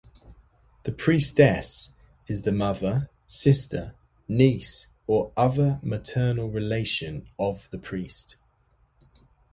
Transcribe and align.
The 0.81 0.91
priestess 0.93 1.91
is 2.25 2.41
the 2.41 2.51
mother, 2.51 3.07
sister, 3.27 3.93
niece, 4.27 4.87
or 5.05 5.31
other 5.37 5.79
maternal 5.83 6.49
relation 6.49 7.29
of 7.37 7.69
the 7.69 7.77
priest. 7.77 8.37